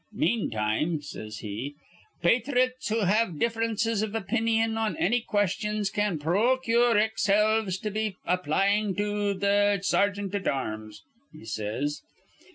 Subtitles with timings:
[0.13, 1.75] 'Meantime,' says he,
[2.23, 8.15] 'pathrites who have differences iv opinyon on anny questions can pro cure ex helves be
[8.27, 12.01] applyin' to th' sergeant at arms,' he says.